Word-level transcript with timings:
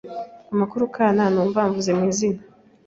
Amakuru 0.53 0.83
kana, 0.95 1.23
numva 1.33 1.59
amvuze 1.67 1.91
mu 1.97 2.03
izina 2.11 2.41